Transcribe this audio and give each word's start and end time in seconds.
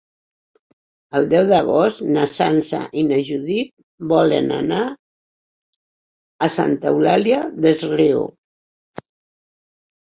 El 1.19 1.27
deu 1.33 1.43
d'agost 1.51 2.01
na 2.15 2.23
Sança 2.37 2.79
i 3.01 3.05
na 3.11 3.19
Judit 3.29 3.71
volen 4.15 4.51
anar 4.57 4.81
a 6.49 6.51
Santa 6.59 6.91
Eulària 6.97 7.45
des 7.69 7.87
Riu. 7.95 8.29